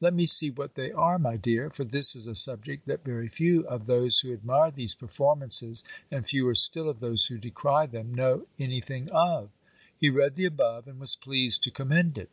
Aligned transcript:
"Let 0.00 0.14
me 0.14 0.24
see 0.24 0.48
what 0.48 0.76
they 0.76 0.92
are, 0.92 1.18
my 1.18 1.36
dear; 1.36 1.68
for 1.68 1.84
this 1.84 2.16
is 2.16 2.26
a 2.26 2.34
subject 2.34 2.86
that 2.86 3.04
very 3.04 3.28
few 3.28 3.66
of 3.66 3.84
those 3.84 4.20
who 4.20 4.32
admire 4.32 4.70
these 4.70 4.94
performances, 4.94 5.84
and 6.10 6.26
fewer 6.26 6.54
still 6.54 6.88
of 6.88 7.00
those 7.00 7.26
who 7.26 7.36
decry 7.36 7.84
them, 7.84 8.14
know 8.14 8.46
any 8.58 8.80
thing 8.80 9.10
of." 9.10 9.50
He 10.00 10.08
read 10.08 10.36
the 10.36 10.46
above, 10.46 10.88
and 10.88 10.98
was 10.98 11.16
pleased 11.16 11.62
to 11.64 11.70
commend 11.70 12.16
it. 12.16 12.30